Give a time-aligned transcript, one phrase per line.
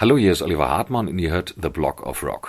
[0.00, 2.48] Hallo, hier ist Oliver Hartmann und ihr hört The Block of Rock.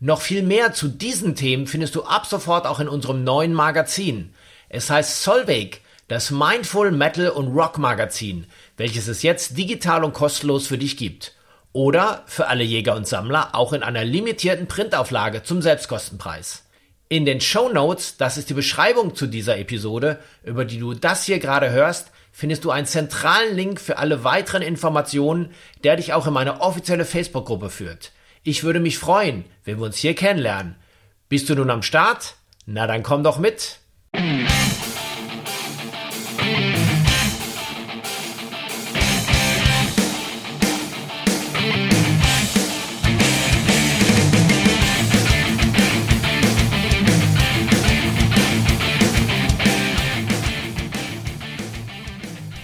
[0.00, 4.32] Noch viel mehr zu diesen Themen findest du ab sofort auch in unserem neuen Magazin.
[4.68, 8.46] Es heißt Solveig, das Mindful Metal und Rock Magazin,
[8.76, 11.34] welches es jetzt digital und kostenlos für dich gibt.
[11.72, 16.62] Oder für alle Jäger und Sammler auch in einer limitierten Printauflage zum Selbstkostenpreis.
[17.08, 21.24] In den Show Notes, das ist die Beschreibung zu dieser Episode, über die du das
[21.24, 25.50] hier gerade hörst, findest du einen zentralen Link für alle weiteren Informationen,
[25.82, 28.12] der dich auch in meine offizielle Facebook-Gruppe führt.
[28.42, 30.76] Ich würde mich freuen, wenn wir uns hier kennenlernen.
[31.28, 32.36] Bist du nun am Start?
[32.66, 33.80] Na dann komm doch mit.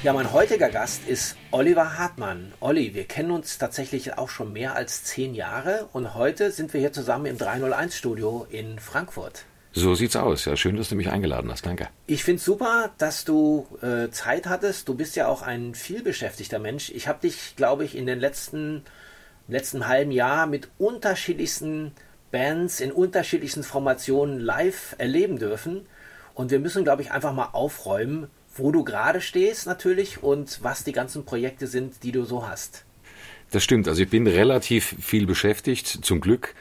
[0.04, 2.52] Ja, mein heutiger Gast ist Oliver Hartmann.
[2.60, 6.80] Olli, wir kennen uns tatsächlich auch schon mehr als zehn Jahre und heute sind wir
[6.80, 9.46] hier zusammen im 301 Studio in Frankfurt.
[9.72, 10.44] So sieht's aus.
[10.44, 11.64] Ja, schön, dass du mich eingeladen hast.
[11.64, 11.88] Danke.
[12.06, 14.90] Ich finde super, dass du äh, Zeit hattest.
[14.90, 16.90] Du bist ja auch ein vielbeschäftigter Mensch.
[16.90, 18.82] Ich habe dich, glaube ich, in den letzten
[19.48, 21.92] letzten halben Jahr mit unterschiedlichsten
[22.30, 25.86] Bands in unterschiedlichsten Formationen live erleben dürfen.
[26.34, 30.84] Und wir müssen, glaube ich, einfach mal aufräumen, wo du gerade stehst natürlich und was
[30.84, 32.84] die ganzen Projekte sind, die du so hast.
[33.50, 33.88] Das stimmt.
[33.88, 36.54] Also ich bin relativ viel beschäftigt, zum Glück.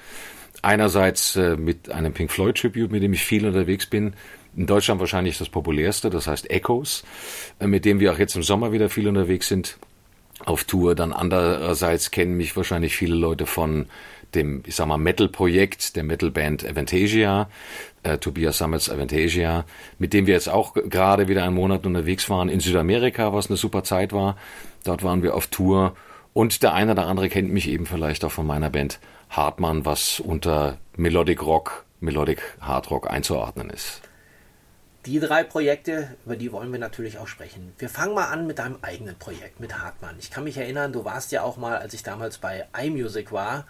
[0.62, 4.14] Einerseits äh, mit einem Pink Floyd Tribute, mit dem ich viel unterwegs bin.
[4.56, 7.04] In Deutschland wahrscheinlich das populärste, das heißt Echoes,
[7.60, 9.78] äh, mit dem wir auch jetzt im Sommer wieder viel unterwegs sind
[10.46, 10.96] auf Tour.
[10.96, 13.88] Dann andererseits kennen mich wahrscheinlich viele Leute von
[14.36, 17.50] dem, ich sag mal, Metal-Projekt der Metal-Band Avantasia,
[18.04, 19.66] äh, Tobias Summits Avantasia,
[20.00, 23.58] mit dem wir jetzt auch gerade wieder einen Monat unterwegs waren in Südamerika, was eine
[23.58, 24.38] super Zeit war.
[24.84, 25.96] Dort waren wir auf Tour
[26.34, 29.00] und der eine oder andere kennt mich eben vielleicht auch von meiner Band
[29.30, 34.02] Hartmann, was unter Melodic Rock, Melodic Hard Rock einzuordnen ist.
[35.06, 37.74] Die drei Projekte, über die wollen wir natürlich auch sprechen.
[37.78, 40.16] Wir fangen mal an mit deinem eigenen Projekt, mit Hartmann.
[40.18, 43.66] Ich kann mich erinnern, du warst ja auch mal, als ich damals bei iMusic war,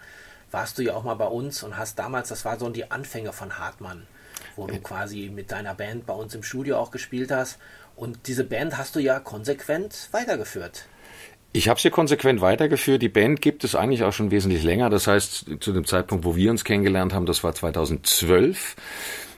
[0.54, 3.32] warst du ja auch mal bei uns und hast damals, das war so die Anfänge
[3.32, 4.06] von Hartmann,
[4.54, 7.58] wo du quasi mit deiner Band bei uns im Studio auch gespielt hast.
[7.96, 10.86] Und diese Band hast du ja konsequent weitergeführt.
[11.52, 13.02] Ich habe sie konsequent weitergeführt.
[13.02, 14.90] Die Band gibt es eigentlich auch schon wesentlich länger.
[14.90, 18.76] Das heißt, zu dem Zeitpunkt, wo wir uns kennengelernt haben, das war 2012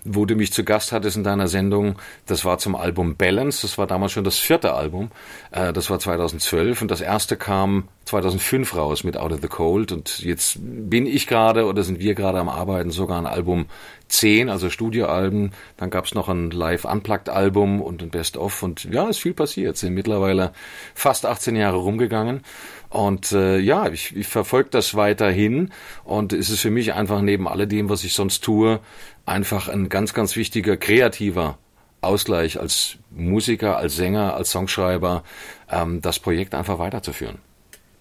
[0.07, 1.97] wo du mich zu Gast hattest in deiner Sendung.
[2.27, 3.63] Das war zum Album Balance.
[3.63, 5.11] Das war damals schon das vierte Album.
[5.51, 9.93] Äh, das war 2012 und das erste kam 2005 raus mit Out of the Cold.
[9.93, 13.67] Und jetzt bin ich gerade oder sind wir gerade am Arbeiten sogar an Album
[14.09, 15.53] 10, also Studioalben.
[15.77, 18.63] Dann gab es noch ein Live-Unplugged-Album und ein Best-of.
[18.63, 19.77] Und ja, ist viel passiert.
[19.77, 20.53] Sind mittlerweile
[20.95, 22.43] fast 18 Jahre rumgegangen.
[22.89, 25.73] Und äh, ja, ich, ich verfolge das weiterhin
[26.05, 28.81] und es ist für mich einfach neben alledem, was ich sonst tue,
[29.25, 31.59] einfach ein ganz, ganz wichtiger kreativer
[32.01, 35.25] Ausgleich als Musiker, als Sänger, als Songschreiber,
[35.71, 37.39] ähm, das Projekt einfach weiterzuführen.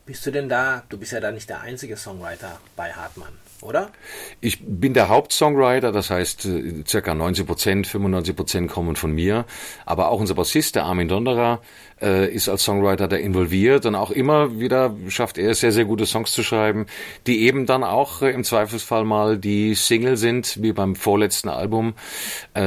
[0.06, 3.91] Bist du denn da, du bist ja da nicht der einzige Songwriter bei Hartmann oder?
[4.41, 9.45] Ich bin der Hauptsongwriter, das heißt, äh, circa 90 Prozent, 95 Prozent kommen von mir.
[9.85, 11.61] Aber auch unser Bassist, der Armin Donderer,
[12.02, 16.05] äh, ist als Songwriter da involviert und auch immer wieder schafft er sehr, sehr gute
[16.05, 16.85] Songs zu schreiben,
[17.25, 21.93] die eben dann auch äh, im Zweifelsfall mal die Single sind, wie beim vorletzten Album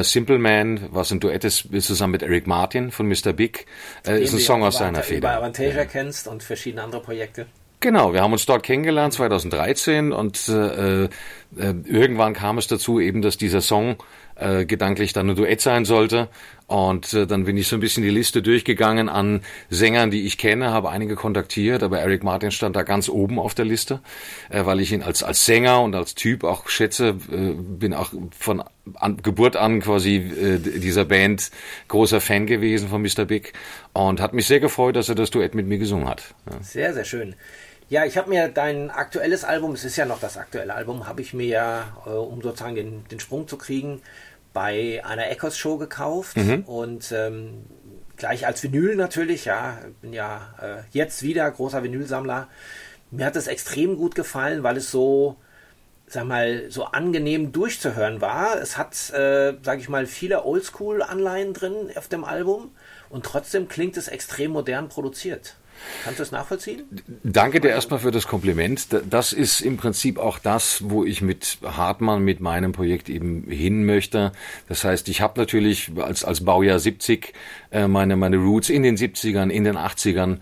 [0.03, 3.33] Simple Man, was ein Duett ist, zusammen mit Eric Martin von Mr.
[3.33, 3.67] Big,
[4.05, 5.29] ist ein Song aus seiner Feder.
[5.29, 5.85] Bei Avantasia ja.
[5.85, 7.47] kennst und verschiedene andere Projekte.
[7.81, 11.09] Genau, wir haben uns dort kennengelernt 2013 und äh, äh,
[11.85, 13.97] irgendwann kam es dazu eben, dass dieser Song
[14.35, 16.29] äh, gedanklich dann ein Duett sein sollte
[16.67, 19.41] Und äh, dann bin ich so ein bisschen die Liste durchgegangen an
[19.71, 23.55] Sängern, die ich kenne, habe einige kontaktiert, aber Eric Martin stand da ganz oben auf
[23.55, 24.01] der Liste,
[24.51, 28.13] äh, weil ich ihn als, als Sänger und als Typ auch schätze, äh, bin auch
[28.39, 28.63] von
[28.95, 31.51] an, Geburt an quasi äh, dieser Band
[31.89, 33.25] großer Fan gewesen von Mr.
[33.25, 33.53] Big
[33.93, 36.35] und hat mich sehr gefreut, dass er das Duett mit mir gesungen hat.
[36.51, 36.63] Ja.
[36.63, 37.35] Sehr, sehr schön.
[37.91, 41.23] Ja, ich habe mir dein aktuelles Album, es ist ja noch das aktuelle Album, habe
[41.23, 44.03] ich mir ja, äh, um sozusagen den, den Sprung zu kriegen,
[44.53, 46.65] bei einer Echos Show gekauft mhm.
[46.65, 47.65] und ähm,
[48.17, 52.49] gleich als Vinyl natürlich, ja, bin ja äh, jetzt wieder großer Vinylsammler.
[53.11, 55.37] Mir hat es extrem gut gefallen, weil es so,
[56.07, 58.61] sag mal, so angenehm durchzuhören war.
[58.61, 62.73] Es hat, äh, sag ich mal, viele Oldschool-Anleihen drin auf dem Album
[63.09, 65.55] und trotzdem klingt es extrem modern produziert.
[66.05, 66.85] Kannst du das nachvollziehen?
[67.23, 68.89] Danke dir erstmal für das Kompliment.
[69.09, 73.85] Das ist im Prinzip auch das, wo ich mit Hartmann, mit meinem Projekt eben hin
[73.85, 74.33] möchte.
[74.69, 77.33] Das heißt, ich habe natürlich als, als Baujahr 70
[77.71, 80.39] äh, meine, meine Roots in den 70ern, in den 80ern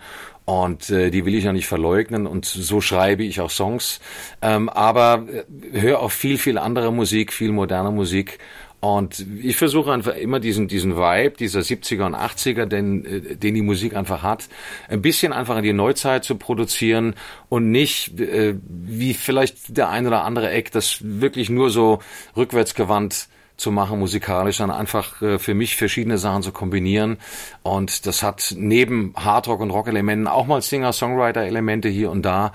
[0.47, 3.99] und äh, die will ich ja nicht verleugnen und so schreibe ich auch Songs.
[4.41, 8.39] Ähm, aber äh, höre auch viel, viel andere Musik, viel moderne Musik
[8.79, 13.55] und ich versuche einfach immer diesen, diesen Vibe dieser 70er und 80er, den, äh, den
[13.55, 14.47] die Musik einfach hat,
[14.87, 17.15] ein bisschen einfach in die Neuzeit zu produzieren
[17.49, 21.99] und nicht, äh, wie vielleicht der ein oder andere Eck, das wirklich nur so
[22.35, 27.17] rückwärtsgewandt zu machen musikalisch, sondern einfach äh, für mich verschiedene Sachen zu kombinieren.
[27.63, 32.53] Und das hat neben Hardrock und Rock-Elementen auch mal Singer-Songwriter-Elemente hier und da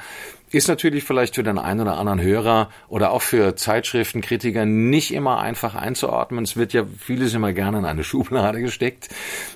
[0.53, 5.41] ist natürlich vielleicht für den einen oder anderen Hörer oder auch für Zeitschriftenkritiker nicht immer
[5.41, 6.45] einfach einzuordnen.
[6.45, 9.09] Es wird ja vieles immer gerne in eine Schublade gesteckt.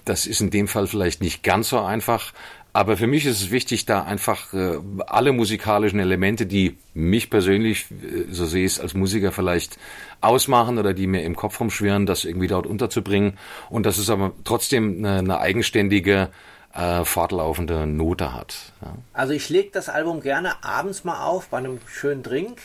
[0.04, 2.32] Das ist in dem Fall vielleicht nicht ganz so einfach.
[2.72, 7.86] Aber für mich ist es wichtig, da einfach äh, alle musikalischen Elemente, die mich persönlich,
[7.90, 9.78] äh, so sehe ich es als Musiker vielleicht
[10.20, 13.38] ausmachen oder die mir im Kopf rumschwirren, das irgendwie dort unterzubringen.
[13.70, 16.28] Und das ist aber trotzdem eine, eine eigenständige
[16.76, 18.56] äh, fortlaufende Note hat.
[18.82, 18.94] Ja.
[19.12, 22.60] Also ich lege das Album gerne abends mal auf bei einem schönen Drink.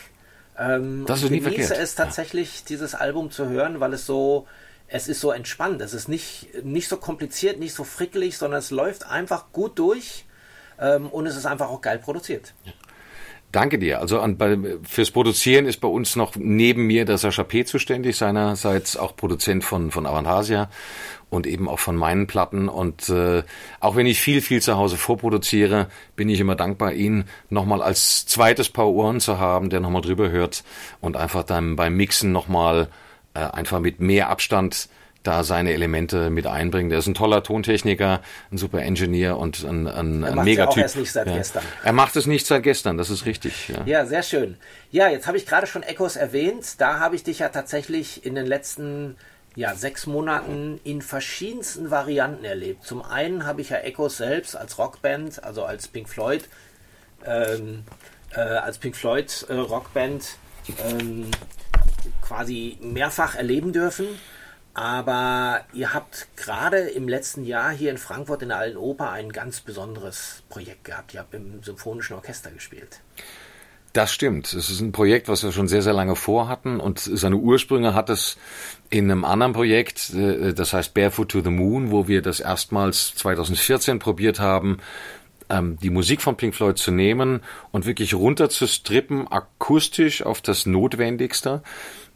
[0.58, 1.68] Ähm, das ist nie verkehrt.
[1.68, 2.64] genieße es tatsächlich, ja.
[2.68, 4.46] dieses Album zu hören, weil es so,
[4.86, 5.80] es ist so entspannt.
[5.80, 10.26] Es ist nicht, nicht so kompliziert, nicht so frickelig, sondern es läuft einfach gut durch
[10.78, 12.54] ähm, und es ist einfach auch geil produziert.
[12.64, 12.72] Ja.
[13.52, 14.00] Danke dir.
[14.00, 17.66] Also an, bei, fürs Produzieren ist bei uns noch neben mir der Sascha P.
[17.66, 20.70] zuständig, seinerseits auch Produzent von, von Avantasia
[21.28, 22.70] und eben auch von meinen Platten.
[22.70, 23.42] Und äh,
[23.78, 28.24] auch wenn ich viel, viel zu Hause vorproduziere, bin ich immer dankbar, ihn nochmal als
[28.24, 30.64] zweites Paar Ohren zu haben, der nochmal drüber hört
[31.02, 32.88] und einfach dann beim Mixen nochmal
[33.34, 34.88] äh, einfach mit mehr Abstand
[35.22, 36.90] da seine Elemente mit einbringen.
[36.90, 38.20] Der ist ein toller Tontechniker,
[38.50, 40.78] ein super Engineer und ein, ein, ein Megatyp.
[40.78, 41.36] Er macht es nicht seit ja.
[41.36, 41.62] gestern.
[41.84, 43.68] Er macht es nicht seit gestern, das ist richtig.
[43.68, 44.56] Ja, ja sehr schön.
[44.90, 46.80] Ja, jetzt habe ich gerade schon Echos erwähnt.
[46.80, 49.16] Da habe ich dich ja tatsächlich in den letzten
[49.54, 52.84] ja, sechs Monaten in verschiedensten Varianten erlebt.
[52.84, 56.48] Zum einen habe ich ja Echos selbst als Rockband, also als Pink Floyd,
[57.26, 57.84] ähm,
[58.34, 60.24] äh, als Pink Floyd äh, Rockband
[60.88, 61.30] ähm,
[62.22, 64.06] quasi mehrfach erleben dürfen.
[64.74, 69.30] Aber ihr habt gerade im letzten Jahr hier in Frankfurt in der Alten Oper ein
[69.30, 71.12] ganz besonderes Projekt gehabt.
[71.12, 73.00] Ihr habt im Symphonischen Orchester gespielt.
[73.92, 74.54] Das stimmt.
[74.54, 78.08] Es ist ein Projekt, was wir schon sehr, sehr lange vorhatten und seine Ursprünge hat
[78.08, 78.38] es
[78.88, 83.14] in einem anderen Projekt, äh, das heißt Barefoot to the Moon, wo wir das erstmals
[83.16, 84.78] 2014 probiert haben,
[85.50, 87.40] ähm, die Musik von Pink Floyd zu nehmen
[87.70, 91.62] und wirklich runter zu strippen, akustisch auf das Notwendigste,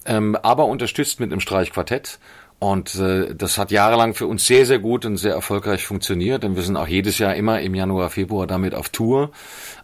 [0.07, 2.19] ähm, aber unterstützt mit einem Streichquartett
[2.59, 6.43] und äh, das hat jahrelang für uns sehr, sehr gut und sehr erfolgreich funktioniert.
[6.43, 9.31] Denn wir sind auch jedes Jahr immer im Januar, Februar damit auf Tour.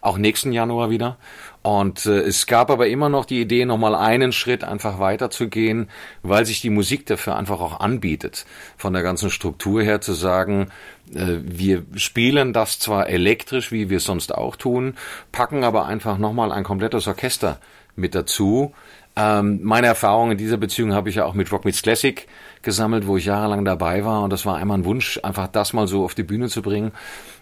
[0.01, 1.17] Auch nächsten Januar wieder.
[1.61, 5.87] Und äh, es gab aber immer noch die Idee, nochmal einen Schritt einfach weiterzugehen,
[6.23, 8.45] weil sich die Musik dafür einfach auch anbietet.
[8.75, 10.71] Von der ganzen Struktur her zu sagen,
[11.13, 14.95] äh, wir spielen das zwar elektrisch, wie wir es sonst auch tun,
[15.31, 17.59] packen aber einfach nochmal ein komplettes Orchester
[17.95, 18.73] mit dazu.
[19.15, 22.27] Ähm, meine Erfahrung in dieser Beziehung habe ich ja auch mit Rock Meets Classic
[22.63, 24.23] gesammelt, wo ich jahrelang dabei war.
[24.23, 26.91] Und das war einmal ein Wunsch, einfach das mal so auf die Bühne zu bringen.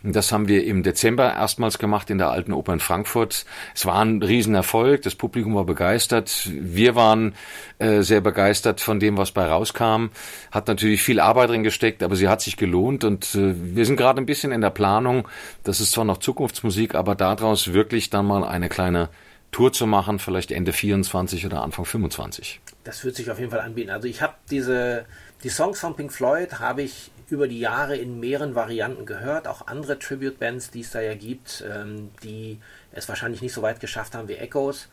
[0.04, 3.46] Und das haben wir im Dezember erstmals gemacht in der Alten Oper in Frankfurt.
[3.74, 5.04] Es war ein Riesenerfolg.
[5.04, 6.50] Das Publikum war begeistert.
[6.52, 7.36] Wir waren
[7.80, 10.08] äh, sehr begeistert von dem, was bei rauskam.
[10.52, 13.06] Hat natürlich viel Arbeit drin gesteckt, aber sie hat sich gelohnt.
[13.06, 15.28] Und äh, wir sind gerade ein bisschen in der Planung.
[15.64, 19.08] Das ist zwar noch Zukunftsmusik, aber daraus wirklich dann mal eine kleine
[19.52, 22.62] Tour zu machen, vielleicht Ende 24 oder Anfang 25.
[22.84, 23.90] Das wird sich auf jeden Fall anbieten.
[23.90, 25.06] Also ich habe diese,
[25.44, 29.68] die Songs von Pink Floyd habe ich über die Jahre in mehreren Varianten gehört, auch
[29.68, 32.60] andere Tribute-Bands, die es da ja gibt, ähm, die
[32.92, 34.90] es wahrscheinlich nicht so weit geschafft haben wie Echoes.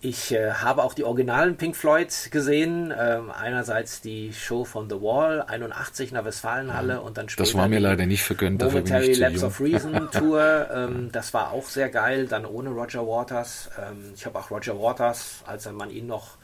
[0.00, 2.94] Ich äh, habe auch die originalen Pink Floyd gesehen.
[2.96, 7.44] Ähm, einerseits die Show von The Wall, 81 in der Westfalenhalle ja, und dann später.
[7.44, 8.62] Das war mir leider nicht vergönnt.
[8.62, 10.68] Momentary Lapse of Reason Tour.
[10.72, 12.28] Ähm, das war auch sehr geil.
[12.28, 13.70] Dann ohne Roger Waters.
[13.76, 16.36] Ähm, ich habe auch Roger Waters, als man ihn noch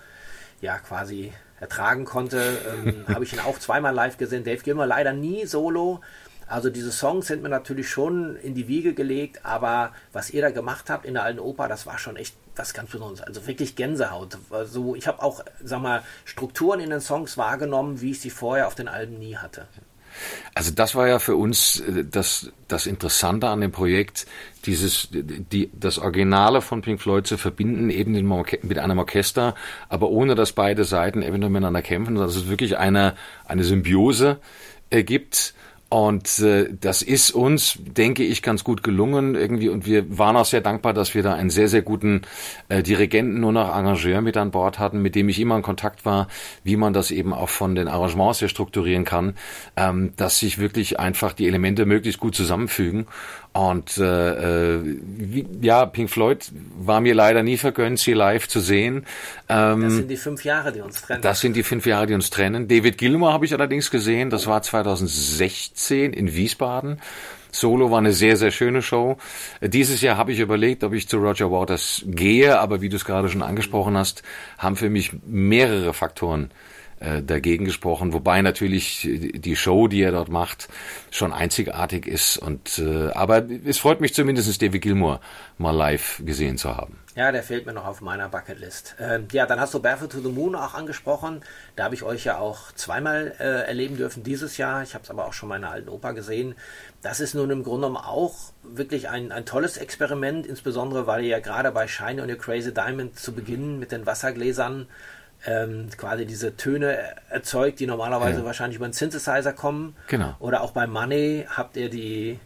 [0.61, 4.42] ja quasi ertragen konnte, ähm, habe ich ihn auch zweimal live gesehen.
[4.42, 6.00] Dave Gilmer leider nie solo.
[6.49, 10.50] Also diese Songs sind mir natürlich schon in die Wiege gelegt, aber was ihr da
[10.50, 13.20] gemacht habt in der alten Oper, das war schon echt was ganz Besonderes.
[13.20, 14.38] Also wirklich Gänsehaut.
[14.50, 18.66] Also ich habe auch, sag mal, Strukturen in den Songs wahrgenommen, wie ich sie vorher
[18.66, 19.66] auf den Alben nie hatte.
[20.54, 24.26] Also das war ja für uns äh, das, das Interessante an dem Projekt,
[24.64, 28.12] dieses, die, das Originale von Pink Floyd zu verbinden, eben
[28.62, 29.54] mit einem Orchester,
[29.88, 33.14] aber ohne dass beide Seiten eventuell miteinander kämpfen, dass es wirklich eine,
[33.46, 34.38] eine Symbiose
[34.90, 35.54] ergibt
[35.94, 39.68] und äh, das ist uns, denke ich, ganz gut gelungen irgendwie.
[39.68, 42.22] Und wir waren auch sehr dankbar, dass wir da einen sehr, sehr guten
[42.68, 46.04] äh, Dirigenten, nur noch Arrangeur mit an Bord hatten, mit dem ich immer in Kontakt
[46.04, 46.26] war,
[46.64, 49.36] wie man das eben auch von den Arrangements her strukturieren kann,
[49.76, 53.06] ähm, dass sich wirklich einfach die Elemente möglichst gut zusammenfügen.
[53.54, 58.58] Und äh, äh, wie, ja, Pink Floyd war mir leider nie vergönnt, sie live zu
[58.58, 59.06] sehen.
[59.49, 61.23] Ähm, das sind die fünf Jahre, die uns trennen.
[61.23, 62.66] Das sind die fünf Jahre, die uns trennen.
[62.66, 64.28] David Gilmour habe ich allerdings gesehen.
[64.28, 67.00] Das war 2016 in Wiesbaden.
[67.52, 69.18] Solo war eine sehr, sehr schöne Show.
[69.61, 73.04] Dieses Jahr habe ich überlegt, ob ich zu Roger Waters gehe, aber wie du es
[73.04, 74.25] gerade schon angesprochen hast,
[74.58, 76.50] haben für mich mehrere Faktoren
[77.04, 80.68] äh, dagegen gesprochen, wobei natürlich die Show, die er dort macht,
[81.11, 82.38] schon einzigartig ist.
[82.38, 85.20] Und äh, aber es freut mich zumindest, David Gilmour
[85.58, 86.99] mal live gesehen zu haben.
[87.16, 88.96] Ja, der fehlt mir noch auf meiner Bucketlist.
[88.99, 91.42] Ähm, ja, dann hast du Barefoot to the Moon auch angesprochen.
[91.76, 94.82] Da habe ich euch ja auch zweimal äh, erleben dürfen dieses Jahr.
[94.82, 96.56] Ich habe es aber auch schon meiner alten Oper gesehen.
[97.02, 98.34] Das ist nun im Grunde genommen auch
[98.64, 102.75] wirklich ein, ein tolles Experiment, insbesondere weil ihr ja gerade bei Shine on Your Crazy
[102.75, 104.88] Diamond zu Beginn mit den Wassergläsern
[105.46, 106.98] ähm, quasi diese Töne
[107.30, 108.44] erzeugt, die normalerweise ja.
[108.44, 109.96] wahrscheinlich über einen Synthesizer kommen.
[110.08, 110.34] Genau.
[110.38, 112.38] Oder auch bei Money habt ihr die,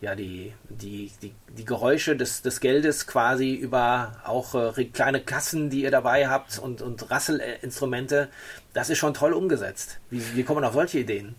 [0.00, 5.70] ja, die, die, die, die Geräusche des, des Geldes quasi über auch äh, kleine Kassen,
[5.70, 8.28] die ihr dabei habt und, und Rasselinstrumente.
[8.72, 9.98] Das ist schon toll umgesetzt.
[10.10, 11.34] Wie, wie kommt man auf solche Ideen?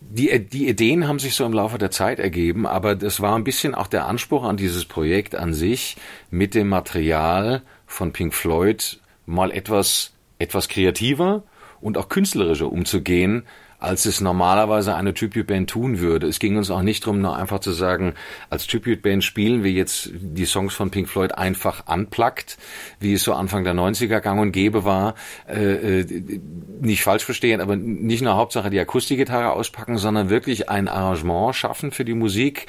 [0.00, 3.44] Die, die Ideen haben sich so im Laufe der Zeit ergeben, aber das war ein
[3.44, 5.96] bisschen auch der Anspruch an dieses Projekt an sich,
[6.30, 11.44] mit dem Material von Pink Floyd mal etwas, etwas kreativer
[11.80, 13.44] und auch künstlerischer umzugehen,
[13.80, 16.26] als es normalerweise eine Tribute-Band tun würde.
[16.26, 18.14] Es ging uns auch nicht darum, nur einfach zu sagen,
[18.50, 22.58] als Tribute-Band spielen wir jetzt die Songs von Pink Floyd einfach anplagt,
[22.98, 25.14] wie es so Anfang der 90er gang und gäbe war.
[25.46, 26.40] Äh, äh,
[26.80, 31.92] nicht falsch verstehen, aber nicht nur Hauptsache die Akustikgitarre auspacken, sondern wirklich ein Arrangement schaffen
[31.92, 32.66] für die Musik,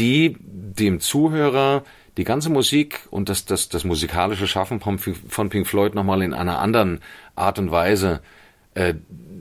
[0.00, 1.84] die dem Zuhörer
[2.16, 6.58] die ganze Musik und das, das, das musikalische Schaffen von, Pink Floyd nochmal in einer
[6.58, 7.00] anderen
[7.36, 8.20] Art und Weise
[8.74, 8.94] äh,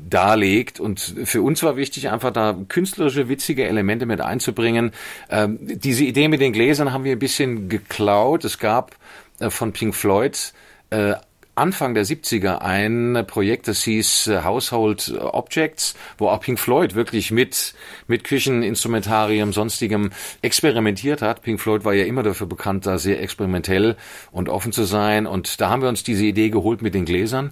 [0.10, 0.80] darlegt.
[0.80, 4.92] Und für uns war wichtig, einfach da künstlerische, witzige Elemente mit einzubringen.
[5.30, 8.44] Ähm, diese Idee mit den Gläsern haben wir ein bisschen geklaut.
[8.44, 8.96] Es gab
[9.40, 10.54] äh, von Pink Floyd
[10.90, 11.14] äh,
[11.60, 17.32] Anfang der 70er ein Projekt, das hieß äh, Household Objects, wo auch Pink Floyd wirklich
[17.32, 17.74] mit,
[18.08, 20.12] mit Kücheninstrumentarium, sonstigem
[20.42, 21.42] experimentiert hat.
[21.42, 23.98] Pink Floyd war ja immer dafür bekannt, da sehr experimentell
[24.32, 25.28] und offen zu sein.
[25.28, 27.52] Und da haben wir uns diese Idee geholt mit den Gläsern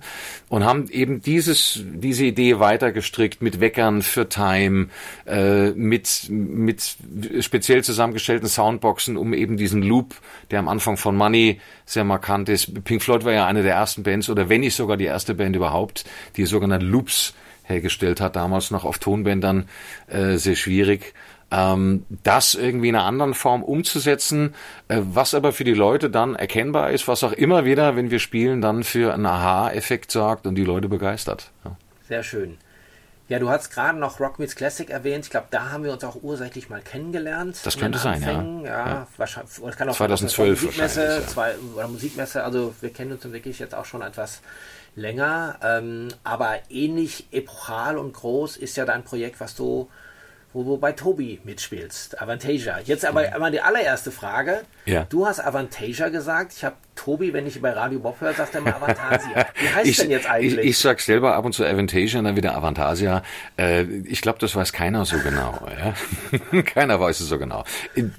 [0.49, 4.87] und haben eben dieses, diese Idee weitergestrickt mit Weckern für Time,
[5.25, 6.95] äh, mit, mit
[7.41, 10.15] speziell zusammengestellten Soundboxen, um eben diesen Loop,
[10.49, 12.83] der am Anfang von Money sehr markant ist.
[12.83, 15.55] Pink Floyd war ja eine der ersten Bands oder wenn nicht sogar die erste Band
[15.55, 19.67] überhaupt, die sogenannten Loops hergestellt hat, damals noch auf Tonbändern
[20.07, 21.13] äh, sehr schwierig.
[21.49, 24.53] Ähm, das irgendwie in einer anderen Form umzusetzen,
[24.89, 28.19] äh, was aber für die Leute dann erkennbar ist, was auch immer wieder, wenn wir
[28.19, 31.51] spielen, dann für einen Aha-Effekt sorgt und die Leute begeistert.
[31.63, 31.77] Ja.
[32.07, 32.57] Sehr schön.
[33.29, 35.25] Ja, du hast gerade noch Rock Meets Classic erwähnt.
[35.25, 37.59] Ich glaube, da haben wir uns auch ursächlich mal kennengelernt.
[37.63, 38.31] Das könnte sein, ja.
[38.31, 38.63] ja.
[38.63, 39.07] ja.
[39.17, 41.27] Wahrscheinlich, kann auch 2012 Musikmesse, ja.
[41.27, 42.43] zwei, oder Musikmesse.
[42.43, 44.41] Also wir kennen uns wirklich jetzt auch schon etwas
[44.95, 45.57] länger.
[45.61, 49.89] Ähm, aber ähnlich epochal und groß ist ja dein Projekt, was du
[50.53, 52.79] wo du bei Tobi mitspielst, Avantasia.
[52.79, 53.33] Jetzt aber mhm.
[53.33, 54.63] einmal die allererste Frage.
[54.85, 55.05] Ja.
[55.09, 56.53] Du hast Avantasia gesagt.
[56.53, 56.75] Ich habe
[57.07, 59.45] Tobi, wenn ich bei Radio Bob höre, sagt er mal Avantasia.
[59.55, 60.57] Wie heißt ich, denn jetzt eigentlich?
[60.57, 63.23] Ich, ich sag selber ab und zu Avantasia und dann wieder Avantasia.
[63.57, 65.57] Äh, ich glaube, das weiß keiner so genau.
[66.51, 66.61] Ja?
[66.63, 67.63] keiner weiß es so genau.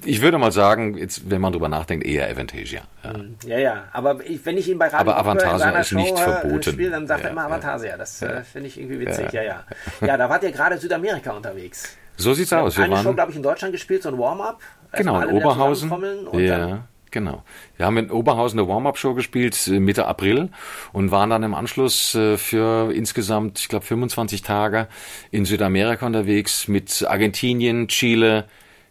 [0.03, 2.81] Ich würde mal sagen, jetzt, wenn man drüber nachdenkt, eher Avantasia.
[3.03, 3.83] Ja, hm, ja, ja.
[3.93, 6.63] aber ich, wenn ich ihn bei Radio aber Avantasia ist Show nicht verboten.
[6.63, 7.95] Spiel, dann sagt ja, er immer Avantasia.
[7.95, 9.31] Das äh, finde ich irgendwie witzig.
[9.33, 9.63] Ja, ja.
[10.01, 11.95] Ja, da wart ihr gerade Südamerika unterwegs.
[12.17, 12.75] So sieht's aus.
[12.75, 14.59] Wir eine waren Show, glaube ich, in Deutschland gespielt, so ein Warm-up.
[14.93, 15.91] Genau, in Oberhausen.
[16.33, 16.87] Ja.
[17.11, 17.43] Genau.
[17.77, 20.49] Wir haben in Oberhausen eine Warm-Up-Show gespielt äh, Mitte April
[20.93, 24.87] und waren dann im Anschluss äh, für insgesamt, ich glaube, 25 Tage
[25.31, 28.45] in Südamerika unterwegs mit Argentinien, Chile,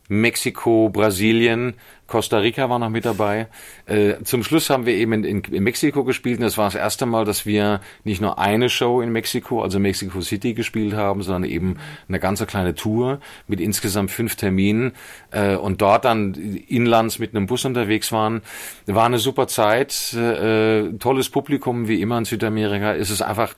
[0.09, 1.75] Mexiko, Brasilien,
[2.07, 3.49] Costa Rica war noch mit dabei.
[3.87, 6.75] Äh, zum Schluss haben wir eben in, in, in, Mexiko gespielt und das war das
[6.75, 11.23] erste Mal, dass wir nicht nur eine Show in Mexiko, also Mexico City gespielt haben,
[11.23, 11.77] sondern eben
[12.09, 14.93] eine ganze kleine Tour mit insgesamt fünf Terminen
[15.31, 18.41] äh, und dort dann inlands mit einem Bus unterwegs waren.
[18.87, 22.95] War eine super Zeit, äh, tolles Publikum wie immer in Südamerika.
[22.95, 23.55] Es ist einfach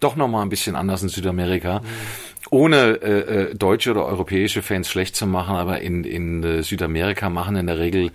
[0.00, 1.80] doch noch mal ein bisschen anders in Südamerika.
[1.80, 6.62] Mhm ohne äh, äh, deutsche oder europäische Fans schlecht zu machen, aber in, in äh,
[6.62, 8.10] Südamerika machen in der Regel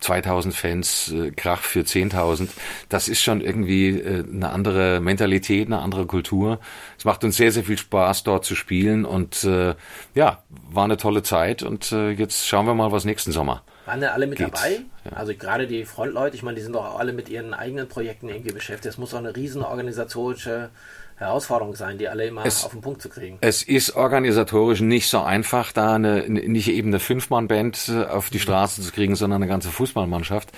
[0.00, 2.48] 2000 Fans äh, Krach für 10.000.
[2.88, 6.60] Das ist schon irgendwie äh, eine andere Mentalität, eine andere Kultur.
[6.98, 9.74] Es macht uns sehr, sehr viel Spaß, dort zu spielen und äh,
[10.14, 14.00] ja, war eine tolle Zeit und äh, jetzt schauen wir mal, was nächsten Sommer waren
[14.00, 14.48] denn alle mit geht.
[14.48, 14.80] dabei?
[15.04, 15.16] Ja.
[15.16, 18.52] Also gerade die Frontleute, ich meine, die sind doch alle mit ihren eigenen Projekten irgendwie
[18.52, 18.86] beschäftigt.
[18.86, 20.70] Es muss auch eine riesen organisatorische
[21.16, 23.38] Herausforderung sein, die alle immer es, auf den Punkt zu kriegen.
[23.40, 28.40] Es ist organisatorisch nicht so einfach, da eine, nicht eben eine Fünfmann-Band äh, auf die
[28.40, 30.50] Straße zu kriegen, sondern eine ganze Fußballmannschaft.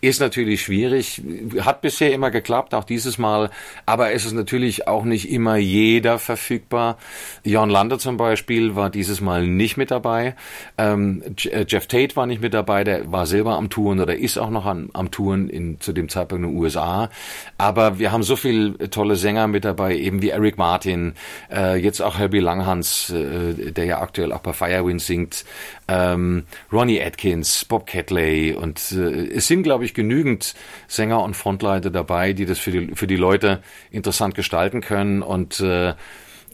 [0.00, 1.22] Ist natürlich schwierig,
[1.60, 3.50] hat bisher immer geklappt, auch dieses Mal,
[3.86, 6.98] aber es ist natürlich auch nicht immer jeder verfügbar.
[7.44, 10.34] Jon Lander zum Beispiel war dieses Mal nicht mit dabei.
[10.76, 14.38] Ähm, äh, Jeff Tate war nicht mit dabei, der war selber am Touren oder ist
[14.38, 17.10] auch noch am, am Touren in, zu dem Zeitpunkt in den USA.
[17.58, 21.14] Aber wir haben so viele tolle Sänger mit dabei, eben wie Eric Martin,
[21.50, 25.44] äh, jetzt auch Herbie Langhans, äh, der ja aktuell auch bei Firewind singt,
[25.88, 30.54] ähm, Ronnie Atkins, Bob Catley und äh, es sind, glaube ich, genügend
[30.88, 35.60] Sänger und Frontleiter dabei, die das für die, für die Leute interessant gestalten können und
[35.60, 35.94] äh,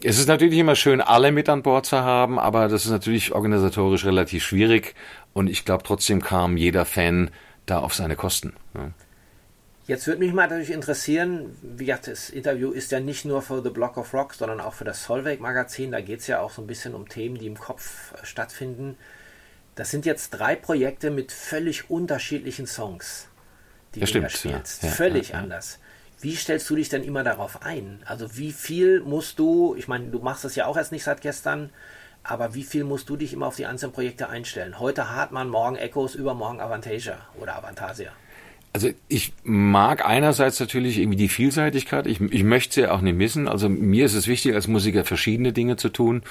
[0.03, 3.33] es ist natürlich immer schön, alle mit an Bord zu haben, aber das ist natürlich
[3.33, 4.93] organisatorisch relativ schwierig
[5.33, 7.31] und ich glaube trotzdem kam jeder Fan
[7.65, 8.53] da auf seine Kosten.
[8.75, 8.91] Ja.
[9.87, 13.63] Jetzt würde mich mal natürlich interessieren, wie gesagt, das Interview ist ja nicht nur für
[13.63, 15.93] The Block of Rock, sondern auch für das Solveig Magazin.
[15.93, 18.97] Da geht es ja auch so ein bisschen um Themen, die im Kopf äh, stattfinden.
[19.75, 23.29] Das sind jetzt drei Projekte mit völlig unterschiedlichen Songs,
[23.95, 24.83] die das du da spielst.
[24.83, 25.43] Ja, völlig ja, ja.
[25.43, 25.79] anders.
[26.19, 28.01] Wie stellst du dich denn immer darauf ein?
[28.03, 31.21] Also wie viel musst du, ich meine, du machst das ja auch erst nicht seit
[31.21, 31.69] gestern,
[32.23, 34.79] aber wie viel musst du dich immer auf die einzelnen Projekte einstellen?
[34.79, 38.11] Heute Hartmann, morgen Echos, übermorgen Avantasia oder Avantasia.
[38.73, 42.05] Also ich mag einerseits natürlich irgendwie die Vielseitigkeit.
[42.05, 43.47] Ich, ich möchte sie auch nicht missen.
[43.47, 46.21] Also mir ist es wichtig, als Musiker verschiedene Dinge zu tun.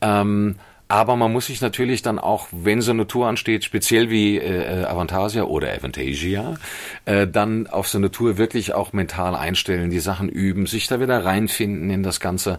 [0.00, 0.56] Ähm,
[0.88, 4.84] aber man muss sich natürlich dann auch, wenn so eine Tour ansteht, speziell wie äh,
[4.84, 6.56] Avantasia oder Avantasia,
[7.04, 10.98] äh, dann auf so eine Tour wirklich auch mental einstellen, die Sachen üben, sich da
[10.98, 12.58] wieder reinfinden in das Ganze.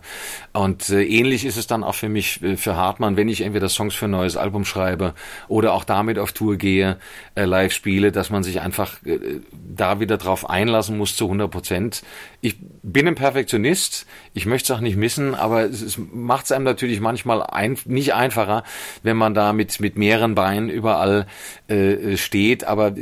[0.54, 3.68] Und äh, ähnlich ist es dann auch für mich, äh, für Hartmann, wenn ich entweder
[3.68, 5.16] Songs für ein neues Album schreibe
[5.48, 6.98] oder auch damit auf Tour gehe,
[7.34, 9.40] äh, live spiele, dass man sich einfach äh,
[9.76, 12.04] da wieder drauf einlassen muss zu 100 Prozent.
[12.42, 14.06] Ich bin ein Perfektionist,
[14.40, 17.78] ich möchte es auch nicht missen, aber es, es macht es einem natürlich manchmal ein,
[17.84, 18.64] nicht einfacher,
[19.04, 21.28] wenn man da mit, mit mehreren Beinen überall
[21.68, 22.64] äh, steht.
[22.64, 22.94] Aber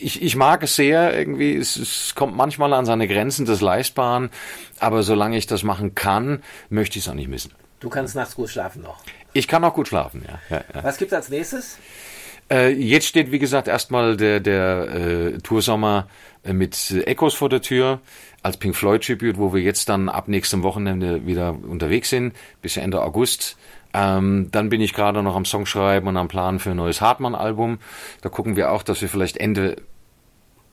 [0.00, 4.30] ich, ich mag es sehr, irgendwie, es, es kommt manchmal an seine Grenzen des Leistbaren,
[4.80, 7.52] aber solange ich das machen kann, möchte ich es auch nicht missen.
[7.80, 8.96] Du kannst nachts gut schlafen noch.
[9.34, 10.38] Ich kann auch gut schlafen, ja.
[10.48, 10.84] ja, ja.
[10.84, 11.76] Was gibt's als nächstes?
[12.50, 16.08] Äh, jetzt steht, wie gesagt, erstmal der, der äh, Toursommer
[16.44, 18.00] äh, mit Echos vor der Tür
[18.42, 22.76] als Pink Floyd Tribute, wo wir jetzt dann ab nächstem Wochenende wieder unterwegs sind, bis
[22.76, 23.56] Ende August.
[23.92, 27.78] Ähm, dann bin ich gerade noch am Songschreiben und am Plan für ein neues Hartmann-Album.
[28.22, 29.76] Da gucken wir auch, dass wir vielleicht Ende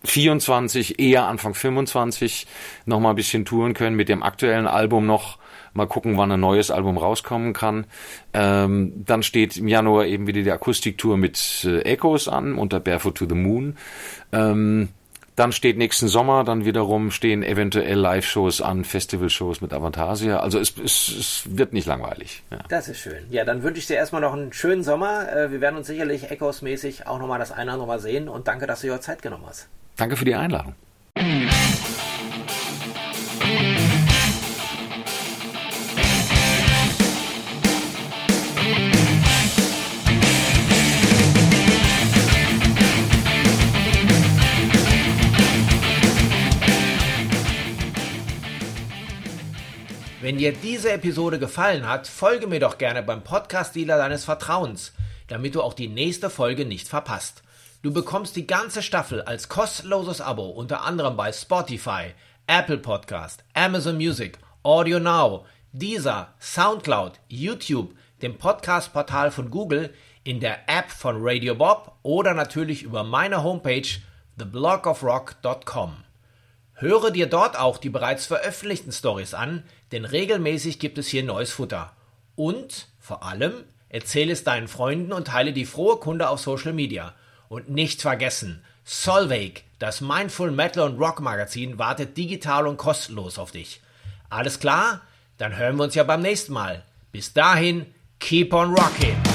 [0.03, 2.47] 24, eher Anfang 25
[2.85, 5.39] noch mal ein bisschen touren können mit dem aktuellen Album noch.
[5.75, 7.85] Mal gucken, wann ein neues Album rauskommen kann.
[8.33, 13.15] Ähm, dann steht im Januar eben wieder die Akustiktour mit äh, Echoes an unter Barefoot
[13.15, 13.77] to the Moon.
[14.31, 14.87] Ähm,
[15.35, 20.39] dann steht nächsten Sommer, dann wiederum stehen eventuell Live-Shows an, Festival-Shows mit Avantasia.
[20.39, 22.41] Also es, es, es wird nicht langweilig.
[22.51, 22.59] Ja.
[22.69, 23.25] Das ist schön.
[23.29, 25.29] Ja, dann wünsche ich dir erstmal noch einen schönen Sommer.
[25.29, 28.47] Äh, wir werden uns sicherlich Echos-mäßig auch nochmal das eine oder andere Mal sehen und
[28.47, 29.67] danke, dass du dir Zeit genommen hast.
[29.97, 30.73] Danke für die Einladung.
[50.21, 54.93] Wenn dir diese Episode gefallen hat, folge mir doch gerne beim Podcast-Dealer deines Vertrauens,
[55.27, 57.43] damit du auch die nächste Folge nicht verpasst.
[57.81, 62.13] Du bekommst die ganze Staffel als kostenloses Abo unter anderem bei Spotify,
[62.47, 70.67] Apple Podcast, Amazon Music, Audio Now, Deezer, Soundcloud, YouTube, dem Podcast-Portal von Google, in der
[70.67, 73.87] App von Radio Bob oder natürlich über meine Homepage
[74.39, 76.04] theblogofrock.com.
[76.75, 81.51] Höre dir dort auch die bereits veröffentlichten Stories an, denn regelmäßig gibt es hier neues
[81.51, 81.93] Futter.
[82.35, 83.53] Und vor allem
[83.87, 87.13] erzähle es deinen Freunden und teile die frohe Kunde auf Social Media.
[87.47, 93.51] Und nicht vergessen, Solveig, das Mindful Metal und Rock Magazin, wartet digital und kostenlos auf
[93.51, 93.79] dich.
[94.29, 95.01] Alles klar?
[95.37, 96.83] Dann hören wir uns ja beim nächsten Mal.
[97.11, 97.85] Bis dahin,
[98.19, 99.34] keep on rocking!